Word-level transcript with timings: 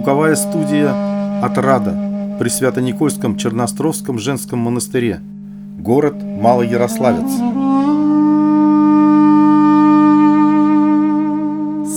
Звуковая 0.00 0.34
студия 0.34 0.94
«Отрада» 1.42 1.94
при 2.38 2.48
Свято-Никольском 2.48 3.36
Черностровском 3.36 4.18
женском 4.18 4.58
монастыре. 4.58 5.20
Город 5.78 6.14
Малоярославец. 6.22 7.30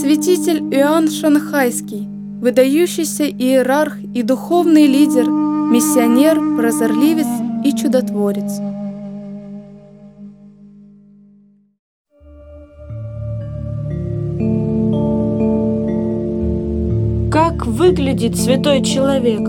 Святитель 0.01 0.63
Иоанн 0.75 1.09
Шанхайский, 1.09 2.05
выдающийся 2.41 3.23
иерарх 3.23 3.97
и 4.13 4.21
духовный 4.21 4.85
лидер, 4.85 5.29
миссионер, 5.29 6.57
прозорливец 6.57 7.27
и 7.63 7.71
чудотворец– 7.73 8.59
выглядит 17.65 18.37
святой 18.37 18.83
человек? 18.83 19.41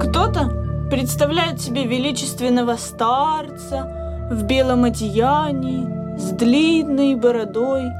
Кто-то 0.00 0.88
представляет 0.90 1.60
себе 1.60 1.84
величественного 1.84 2.76
старца 2.76 4.28
в 4.30 4.44
белом 4.44 4.84
одеянии, 4.84 5.86
с 6.18 6.30
длинной 6.30 7.14
бородой, 7.14 7.92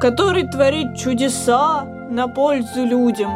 который 0.00 0.48
творит 0.48 0.96
чудеса 0.96 1.84
на 2.10 2.26
пользу 2.28 2.84
людям. 2.84 3.30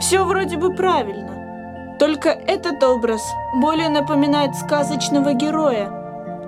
Все 0.00 0.24
вроде 0.24 0.56
бы 0.56 0.74
правильно, 0.74 1.96
только 1.98 2.28
этот 2.28 2.82
образ 2.84 3.22
более 3.56 3.88
напоминает 3.88 4.54
сказочного 4.54 5.34
героя, 5.34 5.90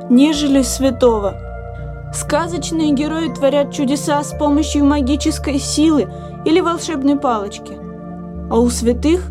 нежели 0.09 0.63
святого. 0.63 1.50
Сказочные 2.13 2.93
герои 2.93 3.29
творят 3.29 3.73
чудеса 3.73 4.23
с 4.23 4.37
помощью 4.37 4.85
магической 4.85 5.59
силы 5.59 6.09
или 6.45 6.61
волшебной 6.61 7.17
палочки. 7.17 7.79
А 8.51 8.59
у 8.59 8.69
святых 8.69 9.31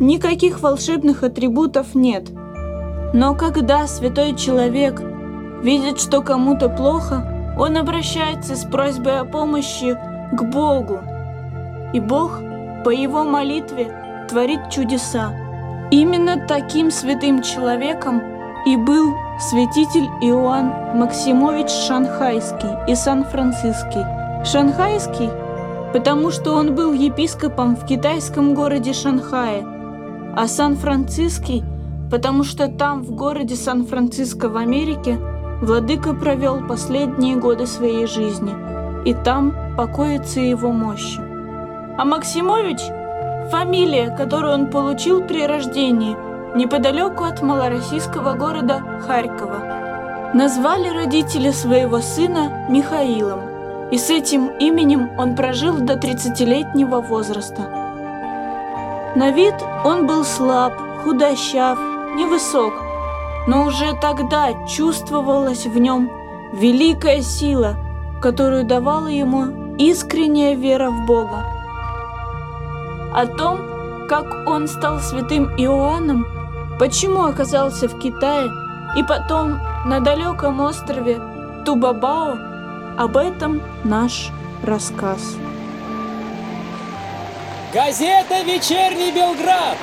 никаких 0.00 0.60
волшебных 0.60 1.22
атрибутов 1.22 1.94
нет. 1.94 2.30
Но 3.12 3.34
когда 3.34 3.86
святой 3.86 4.34
человек 4.34 5.00
видит, 5.62 6.00
что 6.00 6.22
кому-то 6.22 6.68
плохо, 6.68 7.54
он 7.58 7.76
обращается 7.76 8.56
с 8.56 8.64
просьбой 8.64 9.20
о 9.20 9.24
помощи 9.24 9.96
к 10.32 10.42
Богу. 10.42 11.00
И 11.92 12.00
Бог 12.00 12.40
по 12.84 12.90
его 12.90 13.24
молитве 13.24 14.26
творит 14.28 14.70
чудеса. 14.70 15.32
Именно 15.90 16.46
таким 16.48 16.90
святым 16.90 17.42
человеком 17.42 18.22
и 18.66 18.76
был 18.76 19.14
святитель 19.38 20.08
Иоанн 20.20 20.98
Максимович 20.98 21.70
Шанхайский 21.70 22.70
и 22.88 22.94
Сан-Франциский. 22.94 24.04
Шанхайский– 24.44 25.30
потому 25.94 26.32
что 26.32 26.54
он 26.54 26.74
был 26.74 26.92
епископом 26.92 27.76
в 27.76 27.86
китайском 27.86 28.52
городе 28.52 28.92
Шанхае, 28.92 29.64
а 30.36 30.48
Сан-Франциский, 30.48 31.62
потому 32.10 32.42
что 32.42 32.66
там, 32.66 33.04
в 33.04 33.12
городе 33.12 33.54
Сан-Франциско 33.54 34.48
в 34.48 34.56
Америке, 34.56 35.16
владыка 35.62 36.12
провел 36.12 36.66
последние 36.66 37.36
годы 37.36 37.68
своей 37.68 38.08
жизни, 38.08 38.52
и 39.04 39.14
там 39.14 39.54
покоится 39.76 40.40
его 40.40 40.72
мощь. 40.72 41.16
А 41.96 42.04
Максимович– 42.04 42.80
фамилия, 43.52 44.10
которую 44.16 44.52
он 44.54 44.70
получил 44.72 45.22
при 45.22 45.46
рождении 45.46 46.16
неподалеку 46.54 47.24
от 47.24 47.42
малороссийского 47.42 48.34
города 48.34 48.80
Харькова. 49.06 50.32
Назвали 50.34 50.88
родители 50.88 51.50
своего 51.50 52.00
сына 52.00 52.66
Михаилом– 52.68 53.40
и 53.90 53.98
с 53.98 54.10
этим 54.10 54.48
именем 54.58 55.10
он 55.18 55.36
прожил 55.36 55.78
до 55.78 55.94
30-летнего 55.94 57.00
возраста. 57.00 57.62
На 59.14 59.30
вид 59.30 59.54
он 59.84 60.06
был 60.06 60.24
слаб, 60.24 60.72
худощав, 61.04 61.78
невысок, 62.16 62.72
но 63.46 63.66
уже 63.66 63.94
тогда 64.00 64.48
чувствовалась 64.66 65.66
в 65.66 65.78
нем 65.78 66.10
великая 66.52 67.22
сила, 67.22 67.76
которую 68.20 68.64
давала 68.64 69.06
ему 69.06 69.76
искренняя 69.76 70.56
вера 70.56 70.90
в 70.90 71.06
Бога. 71.06 71.44
О 73.14 73.26
том, 73.26 73.60
как 74.08 74.26
он 74.48 74.66
стал 74.66 74.98
святым 74.98 75.50
Иоанном, 75.56 76.26
почему 76.78 77.24
оказался 77.24 77.88
в 77.88 77.98
Китае 77.98 78.50
и 78.96 79.02
потом 79.02 79.60
на 79.84 80.00
далеком 80.00 80.60
острове 80.60 81.20
Тубабао, 81.64 82.38
об 82.98 83.16
этом 83.16 83.62
наш 83.84 84.30
рассказ. 84.62 85.36
Газета 87.72 88.42
«Вечерний 88.44 89.10
Белград». 89.10 89.76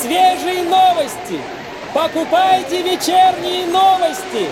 Свежие 0.00 0.64
новости. 0.64 1.40
Покупайте 1.92 2.82
вечерние 2.82 3.66
новости. 3.66 4.48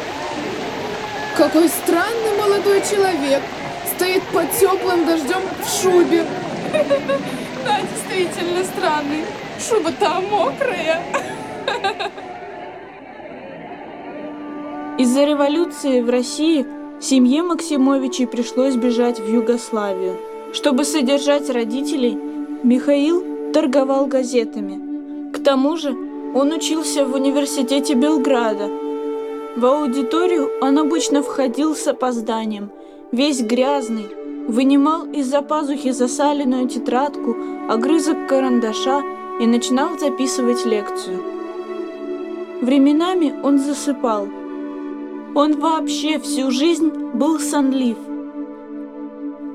Какой 1.37 1.69
странный 1.69 2.39
молодой 2.39 2.81
человек. 2.89 3.43
Стоит 3.97 4.23
под 4.29 4.53
теплым 4.53 5.05
дождем 5.07 5.43
в 5.65 5.83
шубе. 5.83 6.25
Да, 7.65 7.79
действительно 7.81 8.65
странный. 8.65 9.25
Шуба-то 9.61 10.21
мокрая. 10.21 11.01
Из-за 14.99 15.25
революции 15.25 16.01
в 16.01 16.11
России 16.11 16.67
Семье 17.01 17.43
Максимовичей 17.43 18.27
пришлось 18.29 18.77
бежать 18.77 19.19
в 19.19 19.29
Югославию. 19.29 20.17
Чтобы 20.53 20.85
содержать 20.85 21.51
родителей, 21.51 22.17
Михаил 22.63 23.53
торговал 23.53 24.07
газетами. 24.07 25.33
К 25.33 25.43
тому 25.43 25.77
же 25.77 25.91
он 26.35 26.53
учился 26.53 27.05
в 27.05 27.15
университете 27.15 27.95
Белграда. 27.95 28.69
В 29.57 29.67
аудиторию 29.67 30.51
он 30.61 30.79
обычно 30.79 31.23
входил 31.23 31.75
с 31.75 31.87
опозданием, 31.89 32.71
весь 33.11 33.43
грязный, 33.43 34.07
вынимал 34.47 35.05
из-за 35.07 35.43
пазухи 35.43 35.91
засаленную 35.91 36.69
тетрадку, 36.69 37.37
огрызок 37.69 38.29
карандаша 38.29 39.03
и 39.41 39.47
начинал 39.47 39.99
записывать 39.99 40.65
лекцию. 40.65 41.32
Временами 42.63 43.35
он 43.43 43.59
засыпал– 43.59 44.29
он 45.35 45.59
вообще 45.59 46.19
всю 46.19 46.51
жизнь 46.51 46.91
был 47.15 47.39
сонлив. 47.39 47.97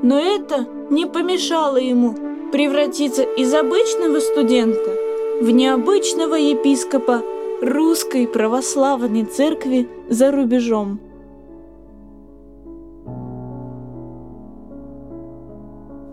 Но 0.02 0.18
это 0.18 0.66
не 0.90 1.06
помешало 1.06 1.78
ему 1.78 2.16
превратиться 2.52 3.22
из 3.22 3.54
обычного 3.54 4.20
студента 4.20 4.92
в 5.40 5.50
необычного 5.52 6.36
епископа 6.36 7.22
русской 7.62 8.28
православной 8.28 9.26
церкви 9.26 9.88
за 10.10 10.32
рубежом. 10.32 11.00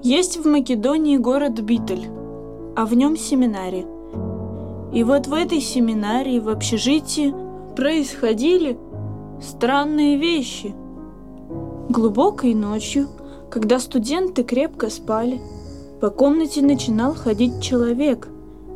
Есть 0.02 0.36
в 0.36 0.46
Македонии 0.46 1.16
город 1.16 1.58
Битель, 1.60 2.06
а 2.76 2.84
в 2.84 2.94
нем 2.94 3.16
семинарий. 3.16 3.93
И 4.94 5.02
вот 5.02 5.26
в 5.26 5.34
этой 5.34 5.60
семинарии 5.60 6.38
в 6.38 6.48
общежитии 6.48 7.34
происходили 7.74 8.78
странные 9.42 10.16
вещи. 10.16 10.72
Глубокой 11.88 12.54
ночью, 12.54 13.08
когда 13.50 13.80
студенты 13.80 14.44
крепко 14.44 14.90
спали, 14.90 15.40
по 16.00 16.10
комнате 16.10 16.62
начинал 16.62 17.14
ходить 17.14 17.60
человек 17.60 18.28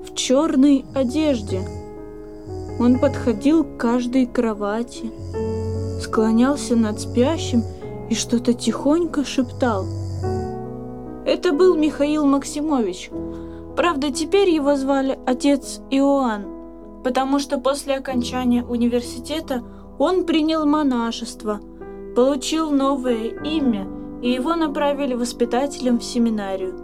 в 0.04 0.16
черной 0.16 0.84
одежде. 0.92 1.60
Он 2.80 2.98
подходил 2.98 3.62
к 3.62 3.76
каждой 3.76 4.26
кровати, 4.26 5.12
склонялся 6.02 6.74
над 6.74 6.98
спящим 7.00 7.62
и 8.10 8.16
что-то 8.16 8.54
тихонько 8.54 9.24
шептал. 9.24 9.86
Это 11.24 11.52
был 11.52 11.76
Михаил 11.76 12.26
Максимович. 12.26 13.10
Правда, 13.78 14.12
теперь 14.12 14.50
его 14.50 14.76
звали 14.76 15.18
отец 15.24 15.80
Иоанн, 15.90 17.02
потому 17.02 17.38
что 17.38 17.58
после 17.58 17.96
окончания 17.96 18.62
университета– 18.62 19.62
он 19.98 20.24
принял 20.24 20.64
монашество, 20.64 21.60
получил 22.14 22.70
новое 22.70 23.30
имя, 23.44 23.88
и 24.22 24.30
его 24.30 24.54
направили 24.54 25.14
воспитателем 25.14 25.98
в 25.98 26.04
семинарию. 26.04 26.74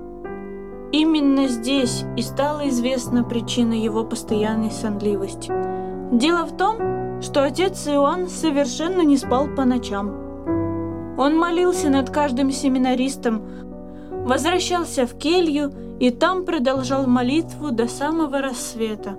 Именно 0.90 1.46
здесь 1.46 2.04
и 2.16 2.22
стала 2.22 2.68
известна 2.68 3.22
причина 3.22 3.72
его 3.72 4.04
постоянной 4.04 4.72
сонливости. 4.72 5.52
Дело 6.12 6.44
в 6.44 6.56
том, 6.56 7.22
что 7.22 7.44
отец 7.44 7.86
Иоанн 7.86 8.28
совершенно 8.28 9.02
не 9.02 9.16
спал 9.16 9.46
по 9.56 9.64
ночам. 9.64 10.08
Он 11.16 11.38
молился 11.38 11.88
над 11.90 12.10
каждым 12.10 12.50
семинаристом, 12.50 13.42
возвращался 14.10 15.06
в 15.06 15.16
келью 15.16 15.72
и 16.00 16.10
там 16.10 16.44
продолжал 16.44 17.06
молитву 17.06 17.70
до 17.70 17.88
самого 17.88 18.40
рассвета. 18.40 19.16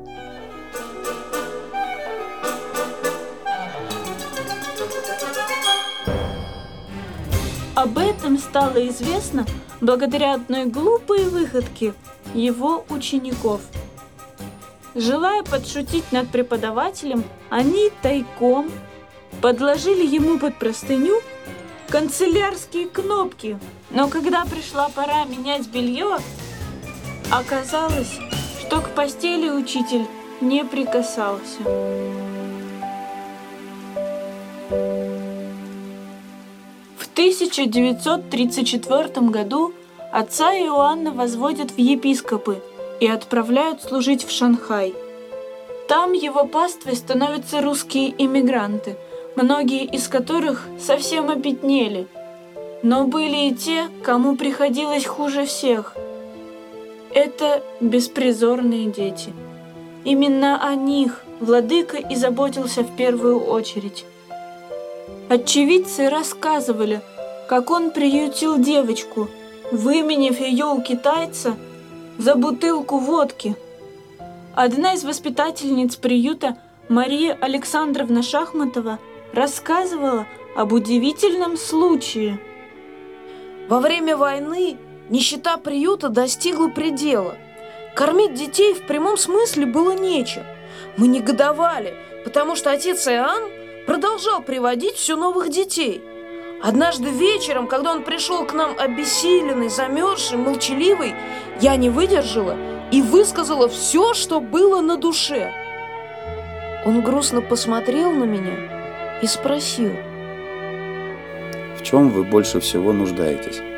об 7.86 8.00
этом 8.00 8.39
стало 8.39 8.88
известно 8.88 9.45
благодаря 9.80 10.33
одной 10.33 10.66
глупой 10.66 11.25
выходке 11.25 11.94
его 12.33 12.83
учеников. 12.89 13.62
Желая 14.95 15.44
подшутить 15.44 16.12
над 16.12 16.30
преподавателем, 16.30 17.24
они 17.50 17.92
тайком 18.01 18.72
подложили 19.39 20.04
ему 20.04 20.39
под 20.39 20.57
простыню 20.57 21.22
канцелярские 21.89 22.88
кнопки. 22.88 23.60
Но 23.92 24.07
когда 24.07 24.45
пришла 24.45 24.89
пора 24.89 25.25
менять 25.25 25.68
белье, 25.68 26.18
оказалось, 27.31 28.19
что 28.60 28.81
к 28.81 28.89
постели 28.89 29.50
учитель 29.50 30.06
не 30.42 30.63
прикасался. 30.63 31.62
В 36.98 37.07
1934 37.13 39.27
году 39.30 39.74
отца 40.12 40.54
Иоанна 40.54 41.12
возводят 41.12 41.72
в 41.72 41.77
епископы 41.77 42.62
и 43.00 43.07
отправляют 43.07 43.81
служить 43.81 44.25
в 44.25 44.31
Шанхай. 44.31 44.94
Там 45.88 46.13
его 46.13 46.45
паствой 46.45 46.95
становятся 46.95 47.62
русские 47.62 48.13
иммигранты, 48.18 48.98
многие 49.36 49.86
из 49.86 50.07
которых 50.07 50.68
совсем 50.80 51.30
обеднели. 51.30 52.07
Но 52.83 53.07
были 53.07 53.50
и 53.50 53.56
те, 53.56 53.88
кому 54.04 54.36
приходилось 54.36 55.06
хуже 55.06 55.45
всех. 55.45 55.95
Это 57.15 57.63
беспризорные 57.79 58.91
дети. 58.91 59.31
Именно 60.03 60.62
о 60.62 60.75
них 60.75 61.23
владыка 61.39 61.95
и 61.95 62.13
заботился 62.13 62.81
в 62.83 62.94
первую 62.97 63.39
очередь. 63.39 64.03
Очевидцы 65.29 66.09
рассказывали, 66.09 67.00
как 67.47 67.71
он 67.71 67.91
приютил 67.91 68.57
девочку, 68.57 69.29
выменив 69.71 70.41
ее 70.41 70.65
у 70.65 70.81
китайца 70.81 71.56
за 72.17 72.35
бутылку 72.35 72.97
водки. 72.97 73.56
Одна 74.53 74.94
из 74.94 75.06
воспитательниц 75.06 75.95
приюта, 75.95 76.57
Мария 76.89 77.38
Александровна 77.39 78.23
Шахматова, 78.23 79.00
рассказывала 79.31 80.27
об 80.57 80.73
удивительном 80.73 81.56
случае. 81.56 82.39
Во 83.69 83.79
время 83.79 84.17
войны 84.17 84.77
нищета 85.10 85.57
приюта 85.57 86.10
достигла 86.10 86.68
предела. 86.68 87.38
Кормить 87.96 88.34
детей 88.34 88.74
в 88.74 88.86
прямом 88.88 89.18
смысле 89.18 89.66
было 89.66 89.92
нечем. 89.92 90.44
Мы 90.98 91.07
негодовали, 91.07 91.96
потому 92.24 92.56
что 92.56 92.72
отец 92.72 93.07
Иоанн 93.07 93.44
продолжал 93.86 94.42
приводить 94.42 94.96
все 94.96 95.16
новых 95.16 95.50
детей. 95.50 96.02
Однажды 96.62 97.10
вечером, 97.10 97.68
когда 97.68 97.92
он 97.92 98.04
пришел 98.04 98.46
к 98.46 98.54
нам 98.54 98.75
обессиленный, 98.78 99.69
замерзший, 99.69 100.38
молчаливый, 100.38 101.13
я 101.62 101.75
не 101.75 101.90
выдержала 101.90 102.58
и 102.92 103.01
высказала 103.01 103.68
все, 103.68 104.13
что 104.13 104.40
было 104.40 104.81
на 104.81 104.98
душе. 104.98 105.51
Он 106.86 107.01
грустно 107.01 107.42
посмотрел 107.42 108.12
на 108.12 108.24
меня 108.24 109.19
и 109.22 109.28
спросил. 109.28 109.92
В 111.78 111.84
чем 111.84 112.10
вы 112.10 112.24
больше 112.24 112.60
всего 112.60 112.94
нуждаетесь? 112.94 113.75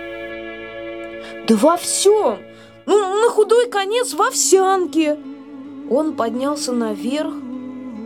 Да 1.47 1.55
во 1.55 1.77
всем! 1.77 2.39
Ну, 2.85 3.21
на 3.21 3.29
худой 3.29 3.69
конец 3.69 4.13
в 4.13 4.21
овсянке! 4.21 5.17
Он 5.89 6.13
поднялся 6.13 6.73
наверх, 6.73 7.33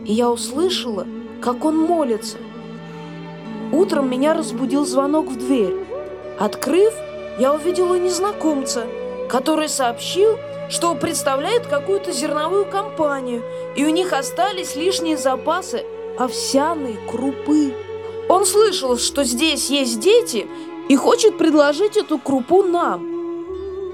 и 0.06 0.12
я 0.12 0.30
услышала, 0.30 1.08
как 1.40 1.64
он 1.64 1.76
молится. 1.76 2.36
Утром 3.72 4.08
меня 4.08 4.34
разбудил 4.34 4.86
звонок 4.86 5.26
в 5.26 5.36
дверь. 5.36 5.74
Открыв, 6.38 6.94
я 7.40 7.52
увидела 7.52 7.96
незнакомца, 7.96 8.86
который 9.28 9.68
сообщил, 9.68 10.38
что 10.70 10.94
представляет 10.94 11.66
какую-то 11.66 12.12
зерновую 12.12 12.64
компанию, 12.64 13.42
и 13.74 13.84
у 13.84 13.88
них 13.88 14.12
остались 14.12 14.76
лишние 14.76 15.16
запасы 15.16 15.84
овсяной 16.16 16.96
крупы. 17.10 17.74
Он 18.28 18.46
слышал, 18.46 18.98
что 18.98 19.24
здесь 19.24 19.68
есть 19.68 19.98
дети, 19.98 20.46
и 20.88 20.94
хочет 20.94 21.38
предложить 21.38 21.96
эту 21.96 22.18
крупу 22.18 22.62
нам. 22.62 23.21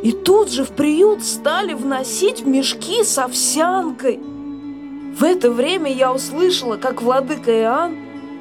И 0.03 0.13
тут 0.13 0.51
же 0.51 0.65
в 0.65 0.71
приют 0.71 1.25
стали 1.25 1.75
вносить 1.75 2.45
мешки 2.45 3.03
с 3.03 3.19
овсянкой. 3.19 4.19
В 4.19 5.25
это 5.25 5.51
время 5.51 5.93
я 5.93 6.13
услышала, 6.13 6.77
как 6.77 7.03
владыка 7.03 7.51
Иоанн 7.51 7.97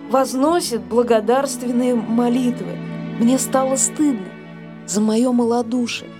возносит 0.09 0.81
благодарственные 0.81 1.95
молитвы. 1.95 2.77
Мне 3.19 3.39
стало 3.39 3.75
стыдно 3.75 4.27
за 4.85 5.01
мое 5.01 5.31
малодушие. 5.31 6.11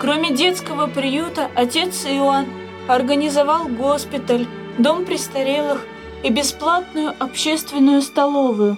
Кроме 0.00 0.32
детского 0.34 0.88
приюта, 0.88 1.48
отец 1.54 2.04
Иоанн 2.04 2.46
организовал 2.88 3.68
госпиталь, 3.68 4.46
дом 4.76 5.04
престарелых 5.04 5.80
и 6.24 6.30
бесплатную 6.30 7.14
общественную 7.20 8.02
столовую. 8.02 8.76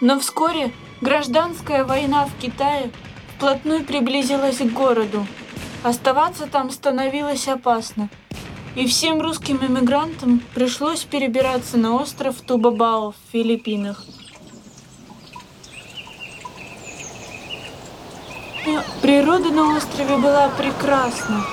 Но 0.00 0.18
вскоре 0.18 0.72
гражданская 1.00 1.84
война 1.84 2.26
в 2.26 2.34
Китае 2.40 2.90
вплотную 3.36 3.84
приблизилась 3.84 4.58
к 4.58 4.72
городу. 4.72 5.26
Оставаться 5.82 6.46
там 6.46 6.70
становилось 6.70 7.46
опасно, 7.46 8.08
и 8.74 8.86
всем 8.86 9.20
русским 9.20 9.58
иммигрантам 9.64 10.42
пришлось 10.54 11.04
перебираться 11.04 11.78
на 11.78 11.94
остров 11.94 12.40
Тубабао 12.40 13.12
в 13.12 13.16
Филиппинах. 13.32 14.04
Природа 19.00 19.50
на 19.50 19.76
острове 19.76 20.16
была 20.18 20.48
прекрасна, 20.48 21.44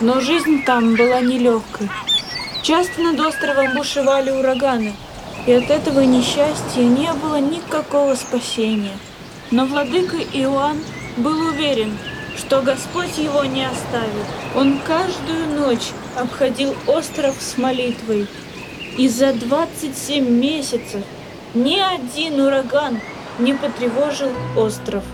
но 0.00 0.20
жизнь 0.20 0.64
там 0.64 0.96
была 0.96 1.20
нелегкой. 1.20 1.88
Часто 2.62 3.02
над 3.02 3.20
островом 3.20 3.76
бушевали 3.76 4.30
ураганы, 4.30 4.94
и 5.46 5.52
от 5.52 5.70
этого 5.70 6.00
несчастья 6.00 6.82
не 6.82 7.12
было 7.12 7.40
никакого 7.40 8.14
спасения. 8.14 8.96
Но 9.50 9.64
владыка 9.64 10.16
Иоанн 10.16 10.78
был 11.16 11.48
уверен, 11.48 11.96
что 12.36 12.60
Господь 12.62 13.16
его 13.16 13.44
не 13.44 13.64
оставит. 13.64 14.26
Он 14.56 14.78
каждую 14.80 15.46
ночь 15.58 15.92
обходил 16.16 16.74
остров 16.86 17.36
с 17.40 17.56
молитвой. 17.56 18.26
И 18.98 19.08
за 19.08 19.32
27 19.34 20.28
месяцев 20.28 21.02
ни 21.54 21.78
один 21.78 22.40
ураган 22.40 22.98
не 23.38 23.54
потревожил 23.54 24.30
остров. 24.56 25.04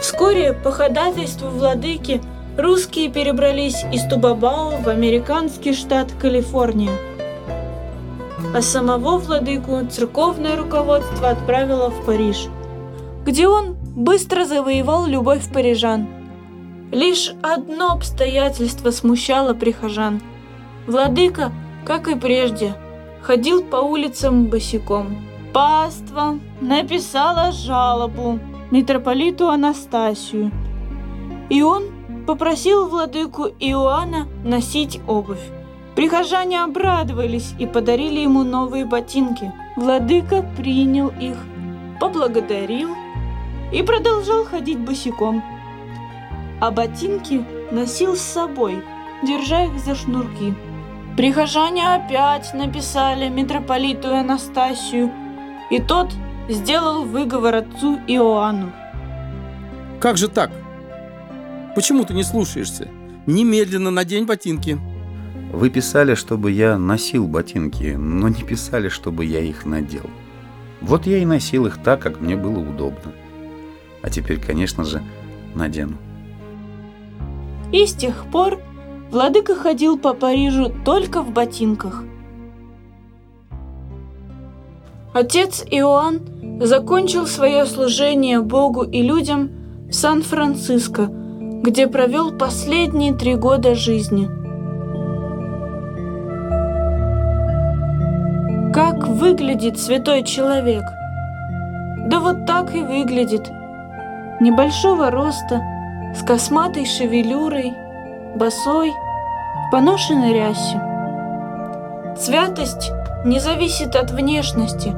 Вскоре 0.00 0.52
по 0.52 0.70
ходатайству 0.70 1.48
владыки 1.48 2.22
русские 2.56 3.10
перебрались 3.10 3.84
из 3.92 4.04
Тубабао 4.08 4.78
в 4.78 4.88
американский 4.88 5.74
штат 5.74 6.12
Калифорния. 6.20 7.07
А 8.54 8.62
самого 8.62 9.18
владыку 9.18 9.86
церковное 9.90 10.56
руководство 10.56 11.28
отправило 11.28 11.90
в 11.90 12.06
Париж, 12.06 12.48
где 13.24 13.46
он 13.46 13.76
быстро 13.94 14.46
завоевал 14.46 15.06
любовь 15.06 15.52
парижан. 15.52 16.08
Лишь 16.90 17.34
одно 17.42 17.92
обстоятельство 17.92 18.90
смущало 18.90 19.52
прихожан. 19.52 20.22
Владыка, 20.86 21.52
как 21.84 22.08
и 22.08 22.14
прежде, 22.14 22.74
ходил 23.20 23.62
по 23.62 23.76
улицам 23.76 24.46
босиком. 24.46 25.18
Паства 25.52 26.38
написала 26.62 27.52
жалобу 27.52 28.38
митрополиту 28.70 29.48
Анастасию, 29.48 30.50
и 31.50 31.62
он 31.62 31.84
попросил 32.26 32.88
владыку 32.88 33.44
Иоанна 33.60 34.26
носить 34.42 35.00
обувь. 35.06 35.57
Прихожане 35.98 36.62
обрадовались 36.62 37.54
и 37.58 37.66
подарили 37.66 38.20
ему 38.20 38.44
новые 38.44 38.84
ботинки. 38.84 39.52
Владыка 39.74 40.48
принял 40.56 41.08
их, 41.08 41.36
поблагодарил 41.98 42.90
и 43.72 43.82
продолжал 43.82 44.44
ходить 44.44 44.78
босиком. 44.78 45.42
А 46.60 46.70
ботинки 46.70 47.44
носил 47.72 48.14
с 48.14 48.20
собой, 48.20 48.84
держа 49.24 49.64
их 49.64 49.80
за 49.80 49.96
шнурки. 49.96 50.54
Прихожане 51.16 51.94
опять 51.94 52.54
написали 52.54 53.28
митрополиту 53.28 54.14
Анастасию, 54.14 55.10
и 55.68 55.82
тот 55.82 56.12
сделал 56.48 57.06
выговор 57.06 57.56
отцу 57.56 57.98
Иоанну. 58.06 58.70
Как 59.98 60.16
же 60.16 60.28
так? 60.28 60.52
Почему 61.74 62.04
ты 62.04 62.14
не 62.14 62.22
слушаешься? 62.22 62.86
Немедленно 63.26 63.90
надень 63.90 64.26
ботинки. 64.26 64.78
Вы 65.52 65.70
писали, 65.70 66.14
чтобы 66.14 66.50
я 66.50 66.78
носил 66.78 67.26
ботинки, 67.26 67.94
но 67.96 68.28
не 68.28 68.42
писали, 68.42 68.88
чтобы 68.88 69.24
я 69.24 69.40
их 69.40 69.64
надел. 69.64 70.04
Вот 70.80 71.06
я 71.06 71.18
и 71.18 71.24
носил 71.24 71.66
их 71.66 71.82
так, 71.82 72.00
как 72.00 72.20
мне 72.20 72.36
было 72.36 72.58
удобно. 72.58 73.12
А 74.02 74.10
теперь, 74.10 74.40
конечно 74.40 74.84
же, 74.84 75.02
надену. 75.54 75.96
И 77.72 77.86
с 77.86 77.94
тех 77.94 78.26
пор 78.30 78.60
владыка 79.10 79.54
ходил 79.54 79.98
по 79.98 80.14
Парижу 80.14 80.72
только 80.84 81.22
в 81.22 81.32
ботинках– 81.32 82.04
Отец 85.18 85.64
Иоанн 85.68 86.20
закончил 86.60 87.26
свое 87.26 87.66
служение 87.66 88.40
Богу 88.40 88.82
и 88.82 89.02
людям 89.02 89.50
в 89.88 89.92
Сан-Франциско, 89.92 91.08
где 91.62 91.88
провел 91.88 92.38
последние 92.38 93.14
три 93.14 93.34
года 93.34 93.74
жизни. 93.74 94.28
Выглядит 99.28 99.78
святой 99.78 100.22
человек? 100.22 100.84
Да 102.06 102.18
вот 102.18 102.46
так 102.46 102.74
и 102.74 102.80
выглядит. 102.80 103.50
Небольшого 104.40 105.10
роста, 105.10 105.60
с 106.14 106.22
косматой 106.22 106.86
шевелюрой, 106.86 107.74
босой, 108.36 108.90
поношенной 109.70 110.32
рясе. 110.32 110.80
Святость 112.16 112.90
не 113.26 113.38
зависит 113.38 113.96
от 113.96 114.10
внешности, 114.12 114.94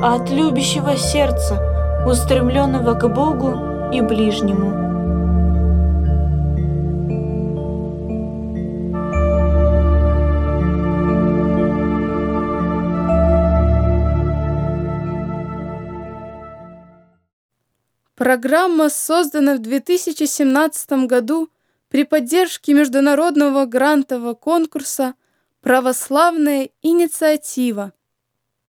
а 0.00 0.14
от 0.14 0.30
любящего 0.30 0.96
сердца, 0.96 1.58
устремленного 2.06 2.94
к 2.94 3.08
Богу 3.08 3.90
и 3.92 4.00
ближнему. 4.00 4.83
Программа 18.34 18.90
создана 18.90 19.54
в 19.54 19.58
2017 19.60 21.06
году 21.06 21.50
при 21.88 22.02
поддержке 22.02 22.74
международного 22.74 23.64
грантового 23.64 24.34
конкурса 24.34 25.14
«Православная 25.60 26.70
инициатива» 26.82 27.92